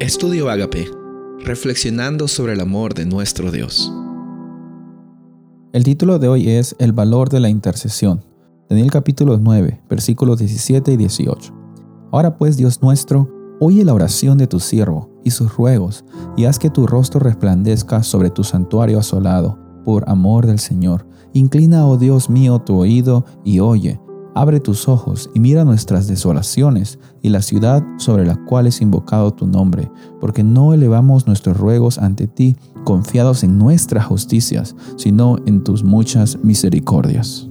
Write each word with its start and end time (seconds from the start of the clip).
Estudio 0.00 0.48
Agape, 0.48 0.90
reflexionando 1.44 2.26
sobre 2.26 2.54
el 2.54 2.60
amor 2.60 2.94
de 2.94 3.04
nuestro 3.04 3.50
Dios. 3.50 3.92
El 5.74 5.84
título 5.84 6.18
de 6.18 6.26
hoy 6.26 6.48
es 6.48 6.74
El 6.78 6.94
valor 6.94 7.28
de 7.28 7.38
la 7.38 7.50
intercesión. 7.50 8.24
Daniel 8.70 8.90
capítulo 8.90 9.36
9, 9.36 9.82
versículos 9.90 10.38
17 10.38 10.92
y 10.92 10.96
18. 10.96 11.52
Ahora 12.12 12.38
pues, 12.38 12.56
Dios 12.56 12.80
nuestro, 12.80 13.28
oye 13.60 13.84
la 13.84 13.92
oración 13.92 14.38
de 14.38 14.46
tu 14.46 14.58
siervo 14.58 15.10
y 15.22 15.32
sus 15.32 15.54
ruegos, 15.54 16.06
y 16.34 16.46
haz 16.46 16.58
que 16.58 16.70
tu 16.70 16.86
rostro 16.86 17.20
resplandezca 17.20 18.02
sobre 18.02 18.30
tu 18.30 18.42
santuario 18.42 19.00
asolado, 19.00 19.58
por 19.84 20.08
amor 20.08 20.46
del 20.46 20.60
Señor. 20.60 21.06
Inclina, 21.34 21.86
oh 21.86 21.98
Dios 21.98 22.30
mío, 22.30 22.58
tu 22.60 22.78
oído 22.78 23.26
y 23.44 23.60
oye 23.60 24.00
Abre 24.34 24.60
tus 24.60 24.88
ojos 24.88 25.28
y 25.34 25.40
mira 25.40 25.64
nuestras 25.64 26.06
desolaciones 26.06 27.00
y 27.20 27.30
la 27.30 27.42
ciudad 27.42 27.82
sobre 27.98 28.24
la 28.24 28.36
cual 28.44 28.68
es 28.68 28.80
invocado 28.80 29.32
tu 29.32 29.46
nombre, 29.46 29.90
porque 30.20 30.44
no 30.44 30.72
elevamos 30.72 31.26
nuestros 31.26 31.56
ruegos 31.56 31.98
ante 31.98 32.28
ti 32.28 32.56
confiados 32.84 33.42
en 33.42 33.58
nuestras 33.58 34.06
justicias, 34.06 34.76
sino 34.96 35.36
en 35.46 35.64
tus 35.64 35.82
muchas 35.82 36.38
misericordias. 36.44 37.48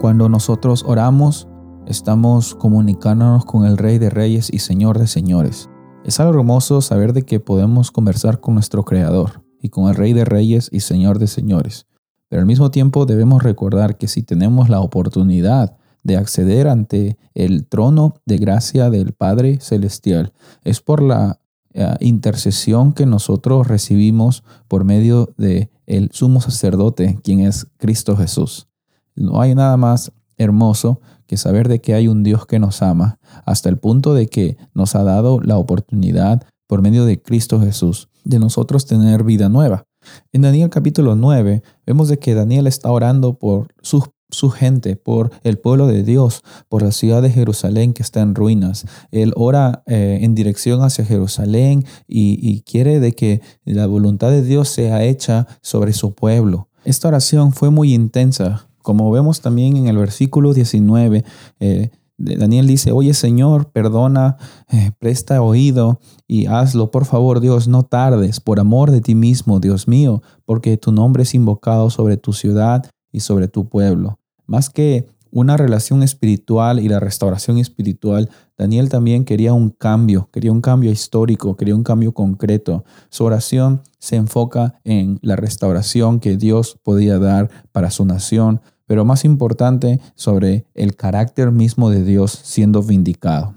Cuando 0.00 0.30
nosotros 0.30 0.84
oramos, 0.86 1.46
estamos 1.86 2.54
comunicándonos 2.54 3.44
con 3.44 3.66
el 3.66 3.76
Rey 3.76 3.98
de 3.98 4.08
Reyes 4.08 4.48
y 4.50 4.60
Señor 4.60 4.98
de 4.98 5.06
Señores. 5.06 5.68
Es 6.04 6.18
algo 6.18 6.38
hermoso 6.38 6.80
saber 6.80 7.12
de 7.12 7.22
que 7.22 7.40
podemos 7.40 7.90
conversar 7.90 8.40
con 8.40 8.54
nuestro 8.54 8.86
Creador 8.86 9.44
y 9.60 9.68
con 9.68 9.90
el 9.90 9.94
Rey 9.94 10.14
de 10.14 10.24
Reyes 10.24 10.70
y 10.72 10.80
Señor 10.80 11.18
de 11.18 11.26
Señores. 11.26 11.86
Pero 12.30 12.40
al 12.40 12.46
mismo 12.46 12.70
tiempo 12.70 13.04
debemos 13.04 13.42
recordar 13.42 13.98
que 13.98 14.08
si 14.08 14.22
tenemos 14.22 14.70
la 14.70 14.80
oportunidad 14.80 15.76
de 16.02 16.16
acceder 16.16 16.68
ante 16.68 17.18
el 17.34 17.66
trono 17.66 18.14
de 18.26 18.38
gracia 18.38 18.90
del 18.90 19.12
Padre 19.12 19.58
Celestial. 19.60 20.32
Es 20.64 20.80
por 20.80 21.02
la 21.02 21.40
eh, 21.72 21.96
intercesión 22.00 22.92
que 22.92 23.06
nosotros 23.06 23.68
recibimos 23.68 24.42
por 24.66 24.84
medio 24.84 25.32
de 25.36 25.70
el 25.86 26.10
sumo 26.12 26.40
sacerdote, 26.40 27.18
quien 27.22 27.40
es 27.40 27.66
Cristo 27.76 28.16
Jesús. 28.16 28.68
No 29.14 29.40
hay 29.40 29.54
nada 29.54 29.76
más 29.76 30.12
hermoso 30.36 31.00
que 31.26 31.36
saber 31.36 31.68
de 31.68 31.80
que 31.80 31.94
hay 31.94 32.08
un 32.08 32.22
Dios 32.22 32.46
que 32.46 32.58
nos 32.58 32.82
ama, 32.82 33.18
hasta 33.44 33.68
el 33.68 33.78
punto 33.78 34.14
de 34.14 34.26
que 34.26 34.56
nos 34.74 34.94
ha 34.94 35.04
dado 35.04 35.40
la 35.40 35.58
oportunidad 35.58 36.42
por 36.66 36.82
medio 36.82 37.04
de 37.04 37.20
Cristo 37.20 37.60
Jesús 37.60 38.08
de 38.24 38.38
nosotros 38.38 38.86
tener 38.86 39.24
vida 39.24 39.48
nueva. 39.48 39.84
En 40.32 40.42
Daniel 40.42 40.70
capítulo 40.70 41.14
9 41.14 41.62
vemos 41.86 42.08
de 42.08 42.18
que 42.18 42.34
Daniel 42.34 42.66
está 42.66 42.90
orando 42.90 43.34
por 43.34 43.68
sus 43.82 44.04
su 44.30 44.50
gente, 44.50 44.96
por 44.96 45.30
el 45.42 45.58
pueblo 45.58 45.86
de 45.86 46.02
Dios, 46.02 46.42
por 46.68 46.82
la 46.82 46.92
ciudad 46.92 47.22
de 47.22 47.30
Jerusalén 47.30 47.92
que 47.92 48.02
está 48.02 48.20
en 48.20 48.34
ruinas. 48.34 48.86
Él 49.10 49.32
ora 49.36 49.82
eh, 49.86 50.18
en 50.22 50.34
dirección 50.34 50.82
hacia 50.82 51.04
Jerusalén 51.04 51.84
y, 52.06 52.60
quiere 52.62 53.00
de 53.00 53.12
que 53.12 53.40
la 53.64 53.86
voluntad 53.86 54.30
de 54.30 54.42
Dios 54.42 54.68
sea 54.68 55.02
hecha 55.02 55.46
sobre 55.62 55.92
su 55.92 56.14
pueblo. 56.14 56.68
Esta 56.84 57.08
oración 57.08 57.52
fue 57.52 57.70
muy 57.70 57.94
intensa, 57.94 58.68
como 58.82 59.10
vemos 59.10 59.40
también 59.40 59.76
en 59.76 59.88
el 59.88 59.96
versículo 59.96 60.52
19. 60.52 61.24
Eh, 61.58 61.90
Daniel 62.20 62.66
dice, 62.66 62.92
oye 62.92 63.14
Señor, 63.14 63.70
perdona, 63.72 64.36
eh, 64.70 64.92
presta 64.98 65.40
oído 65.40 66.00
y 66.28 66.46
hazlo, 66.46 66.90
por 66.90 67.06
favor 67.06 67.40
Dios, 67.40 67.66
no 67.66 67.82
tardes, 67.82 68.40
por 68.40 68.60
amor 68.60 68.90
de 68.90 69.00
ti 69.00 69.14
mismo, 69.14 69.58
Dios 69.58 69.88
mío, 69.88 70.22
porque 70.44 70.76
tu 70.76 70.92
nombre 70.92 71.22
es 71.22 71.34
invocado 71.34 71.88
sobre 71.88 72.18
tu 72.18 72.34
ciudad 72.34 72.84
y 73.10 73.20
sobre 73.20 73.48
tu 73.48 73.68
pueblo. 73.68 74.19
Más 74.50 74.68
que 74.68 75.06
una 75.30 75.56
relación 75.56 76.02
espiritual 76.02 76.80
y 76.80 76.88
la 76.88 76.98
restauración 76.98 77.58
espiritual, 77.58 78.30
Daniel 78.58 78.88
también 78.88 79.24
quería 79.24 79.52
un 79.52 79.70
cambio, 79.70 80.28
quería 80.32 80.50
un 80.50 80.60
cambio 80.60 80.90
histórico, 80.90 81.56
quería 81.56 81.76
un 81.76 81.84
cambio 81.84 82.10
concreto. 82.10 82.84
Su 83.10 83.26
oración 83.26 83.82
se 84.00 84.16
enfoca 84.16 84.80
en 84.82 85.20
la 85.22 85.36
restauración 85.36 86.18
que 86.18 86.36
Dios 86.36 86.80
podía 86.82 87.20
dar 87.20 87.48
para 87.70 87.92
su 87.92 88.04
nación, 88.04 88.60
pero 88.86 89.04
más 89.04 89.24
importante 89.24 90.00
sobre 90.16 90.66
el 90.74 90.96
carácter 90.96 91.52
mismo 91.52 91.88
de 91.88 92.02
Dios 92.02 92.32
siendo 92.42 92.82
vindicado. 92.82 93.54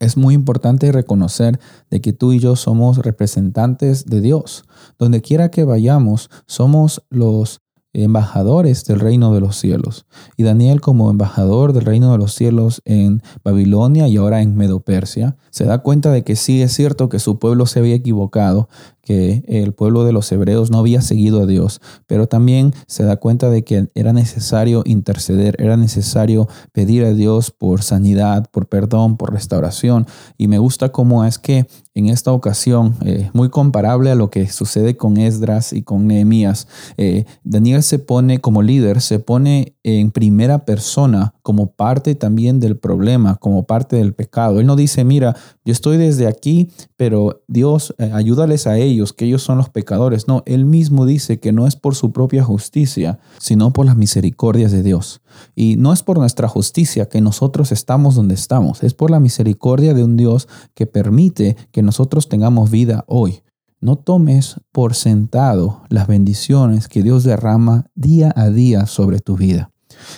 Es 0.00 0.18
muy 0.18 0.34
importante 0.34 0.92
reconocer 0.92 1.58
de 1.88 2.02
que 2.02 2.12
tú 2.12 2.34
y 2.34 2.40
yo 2.40 2.56
somos 2.56 2.98
representantes 2.98 4.04
de 4.04 4.20
Dios. 4.20 4.64
Donde 4.98 5.22
quiera 5.22 5.50
que 5.50 5.64
vayamos, 5.64 6.28
somos 6.46 7.02
los 7.08 7.62
embajadores 7.92 8.84
del 8.84 9.00
reino 9.00 9.32
de 9.34 9.40
los 9.40 9.56
cielos. 9.56 10.06
Y 10.36 10.44
Daniel 10.44 10.80
como 10.80 11.10
embajador 11.10 11.72
del 11.72 11.84
reino 11.84 12.12
de 12.12 12.18
los 12.18 12.34
cielos 12.34 12.82
en 12.84 13.22
Babilonia 13.42 14.08
y 14.08 14.16
ahora 14.16 14.42
en 14.42 14.56
Medo-Persia, 14.56 15.36
se 15.50 15.64
da 15.64 15.78
cuenta 15.78 16.12
de 16.12 16.22
que 16.22 16.36
sí 16.36 16.62
es 16.62 16.72
cierto 16.72 17.08
que 17.08 17.18
su 17.18 17.38
pueblo 17.38 17.66
se 17.66 17.80
había 17.80 17.94
equivocado, 17.94 18.68
que 19.10 19.42
el 19.48 19.72
pueblo 19.72 20.04
de 20.04 20.12
los 20.12 20.30
hebreos 20.30 20.70
no 20.70 20.78
había 20.78 21.02
seguido 21.02 21.42
a 21.42 21.46
Dios, 21.46 21.80
pero 22.06 22.28
también 22.28 22.72
se 22.86 23.02
da 23.02 23.16
cuenta 23.16 23.50
de 23.50 23.64
que 23.64 23.88
era 23.96 24.12
necesario 24.12 24.84
interceder, 24.86 25.56
era 25.58 25.76
necesario 25.76 26.46
pedir 26.70 27.04
a 27.04 27.12
Dios 27.12 27.50
por 27.50 27.82
sanidad, 27.82 28.48
por 28.52 28.68
perdón, 28.68 29.16
por 29.16 29.32
restauración. 29.32 30.06
Y 30.38 30.46
me 30.46 30.58
gusta 30.58 30.90
cómo 30.92 31.24
es 31.24 31.40
que 31.40 31.66
en 31.92 32.08
esta 32.08 32.30
ocasión, 32.30 32.94
eh, 33.04 33.30
muy 33.32 33.48
comparable 33.48 34.12
a 34.12 34.14
lo 34.14 34.30
que 34.30 34.46
sucede 34.48 34.96
con 34.96 35.16
Esdras 35.16 35.72
y 35.72 35.82
con 35.82 36.06
Nehemías, 36.06 36.68
eh, 36.96 37.24
Daniel 37.42 37.82
se 37.82 37.98
pone 37.98 38.38
como 38.38 38.62
líder, 38.62 39.00
se 39.00 39.18
pone 39.18 39.74
en 39.82 40.12
primera 40.12 40.64
persona 40.64 41.34
como 41.50 41.72
parte 41.72 42.14
también 42.14 42.60
del 42.60 42.76
problema, 42.76 43.34
como 43.34 43.64
parte 43.64 43.96
del 43.96 44.14
pecado. 44.14 44.60
Él 44.60 44.68
no 44.68 44.76
dice, 44.76 45.02
mira, 45.02 45.34
yo 45.64 45.72
estoy 45.72 45.96
desde 45.96 46.28
aquí, 46.28 46.70
pero 46.96 47.42
Dios, 47.48 47.92
eh, 47.98 48.08
ayúdales 48.14 48.68
a 48.68 48.78
ellos, 48.78 49.12
que 49.12 49.24
ellos 49.24 49.42
son 49.42 49.58
los 49.58 49.68
pecadores. 49.68 50.28
No, 50.28 50.44
él 50.46 50.64
mismo 50.64 51.06
dice 51.06 51.40
que 51.40 51.50
no 51.50 51.66
es 51.66 51.74
por 51.74 51.96
su 51.96 52.12
propia 52.12 52.44
justicia, 52.44 53.18
sino 53.40 53.72
por 53.72 53.84
las 53.84 53.96
misericordias 53.96 54.70
de 54.70 54.84
Dios. 54.84 55.22
Y 55.56 55.74
no 55.74 55.92
es 55.92 56.04
por 56.04 56.20
nuestra 56.20 56.46
justicia 56.46 57.08
que 57.08 57.20
nosotros 57.20 57.72
estamos 57.72 58.14
donde 58.14 58.34
estamos, 58.34 58.84
es 58.84 58.94
por 58.94 59.10
la 59.10 59.18
misericordia 59.18 59.92
de 59.92 60.04
un 60.04 60.16
Dios 60.16 60.46
que 60.74 60.86
permite 60.86 61.56
que 61.72 61.82
nosotros 61.82 62.28
tengamos 62.28 62.70
vida 62.70 63.02
hoy. 63.08 63.42
No 63.80 63.96
tomes 63.96 64.60
por 64.70 64.94
sentado 64.94 65.82
las 65.88 66.06
bendiciones 66.06 66.86
que 66.86 67.02
Dios 67.02 67.24
derrama 67.24 67.86
día 67.96 68.32
a 68.36 68.50
día 68.50 68.86
sobre 68.86 69.18
tu 69.18 69.36
vida. 69.36 69.72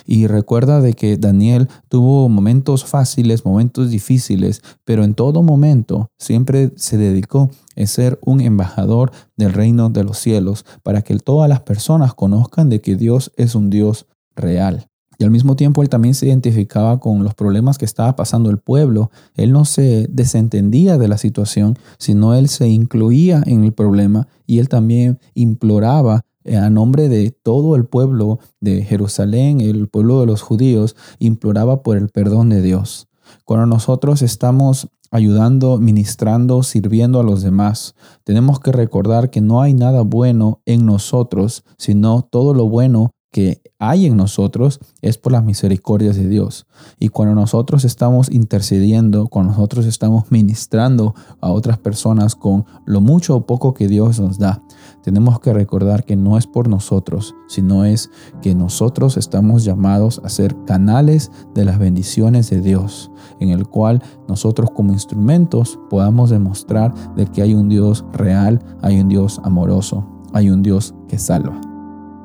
Y 0.05 0.27
recuerda 0.27 0.81
de 0.81 0.93
que 0.93 1.17
Daniel 1.17 1.69
tuvo 1.89 2.29
momentos 2.29 2.85
fáciles, 2.85 3.45
momentos 3.45 3.89
difíciles, 3.89 4.61
pero 4.85 5.03
en 5.03 5.13
todo 5.13 5.43
momento 5.43 6.09
siempre 6.17 6.71
se 6.75 6.97
dedicó 6.97 7.49
a 7.75 7.85
ser 7.85 8.19
un 8.23 8.41
embajador 8.41 9.11
del 9.37 9.53
reino 9.53 9.89
de 9.89 10.03
los 10.03 10.17
cielos 10.17 10.65
para 10.83 11.01
que 11.01 11.17
todas 11.17 11.49
las 11.49 11.61
personas 11.61 12.13
conozcan 12.13 12.69
de 12.69 12.81
que 12.81 12.95
Dios 12.95 13.31
es 13.37 13.55
un 13.55 13.69
Dios 13.69 14.07
real. 14.35 14.87
Y 15.17 15.23
al 15.23 15.31
mismo 15.31 15.55
tiempo 15.55 15.81
él 15.81 15.89
también 15.89 16.15
se 16.15 16.27
identificaba 16.27 16.99
con 16.99 17.23
los 17.23 17.35
problemas 17.35 17.77
que 17.77 17.85
estaba 17.85 18.15
pasando 18.15 18.49
el 18.49 18.57
pueblo. 18.57 19.11
Él 19.35 19.51
no 19.51 19.65
se 19.65 20.07
desentendía 20.09 20.97
de 20.97 21.07
la 21.07 21.17
situación, 21.17 21.77
sino 21.97 22.33
él 22.33 22.49
se 22.49 22.67
incluía 22.67 23.43
en 23.45 23.63
el 23.63 23.73
problema 23.73 24.27
y 24.47 24.59
él 24.59 24.69
también 24.69 25.19
imploraba 25.33 26.25
a 26.45 26.69
nombre 26.69 27.09
de 27.09 27.31
todo 27.31 27.75
el 27.75 27.85
pueblo 27.85 28.39
de 28.59 28.83
Jerusalén, 28.83 29.61
el 29.61 29.87
pueblo 29.87 30.19
de 30.21 30.27
los 30.27 30.41
judíos, 30.41 30.95
imploraba 31.19 31.83
por 31.83 31.97
el 31.97 32.09
perdón 32.09 32.49
de 32.49 32.61
Dios. 32.61 33.07
Cuando 33.45 33.65
nosotros 33.65 34.21
estamos 34.21 34.89
ayudando, 35.11 35.77
ministrando, 35.77 36.63
sirviendo 36.63 37.19
a 37.19 37.23
los 37.23 37.43
demás, 37.43 37.95
tenemos 38.23 38.59
que 38.59 38.71
recordar 38.71 39.29
que 39.29 39.41
no 39.41 39.61
hay 39.61 39.73
nada 39.73 40.01
bueno 40.01 40.61
en 40.65 40.85
nosotros, 40.85 41.63
sino 41.77 42.23
todo 42.23 42.53
lo 42.53 42.67
bueno 42.67 43.13
que 43.33 43.63
hay 43.79 44.05
en 44.05 44.15
nosotros 44.15 44.79
es 45.01 45.17
por 45.17 45.31
las 45.31 45.43
misericordias 45.43 46.15
de 46.15 46.29
Dios. 46.29 46.67
Y 46.99 47.09
cuando 47.09 47.33
nosotros 47.33 47.83
estamos 47.83 48.29
intercediendo, 48.29 49.27
cuando 49.27 49.53
nosotros 49.53 49.87
estamos 49.87 50.25
ministrando 50.29 51.15
a 51.41 51.51
otras 51.51 51.79
personas 51.79 52.35
con 52.35 52.65
lo 52.85 53.01
mucho 53.01 53.35
o 53.35 53.45
poco 53.47 53.73
que 53.73 53.87
Dios 53.87 54.19
nos 54.19 54.37
da, 54.37 54.61
tenemos 55.01 55.39
que 55.39 55.51
recordar 55.51 56.05
que 56.05 56.15
no 56.15 56.37
es 56.37 56.45
por 56.45 56.67
nosotros, 56.67 57.33
sino 57.47 57.85
es 57.85 58.11
que 58.43 58.53
nosotros 58.53 59.17
estamos 59.17 59.63
llamados 59.63 60.21
a 60.23 60.29
ser 60.29 60.55
canales 60.65 61.31
de 61.55 61.65
las 61.65 61.79
bendiciones 61.79 62.51
de 62.51 62.61
Dios, 62.61 63.09
en 63.39 63.49
el 63.49 63.67
cual 63.67 64.03
nosotros 64.27 64.69
como 64.75 64.93
instrumentos 64.93 65.79
podamos 65.89 66.29
demostrar 66.29 66.93
de 67.15 67.25
que 67.25 67.41
hay 67.41 67.55
un 67.55 67.67
Dios 67.67 68.05
real, 68.13 68.63
hay 68.83 68.99
un 68.99 69.09
Dios 69.09 69.41
amoroso, 69.43 70.07
hay 70.33 70.51
un 70.51 70.61
Dios 70.61 70.93
que 71.07 71.17
salva. 71.17 71.72